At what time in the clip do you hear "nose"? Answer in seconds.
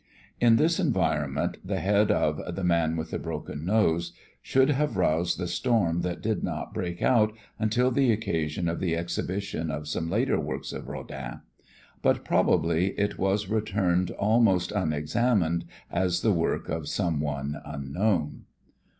3.63-4.13